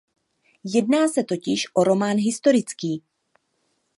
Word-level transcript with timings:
Jedná 0.63 1.07
se 1.07 1.23
totiž 1.23 1.65
o 1.75 1.83
román 1.83 2.17
historický. 2.17 3.03